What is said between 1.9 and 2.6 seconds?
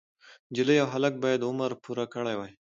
کړی وای.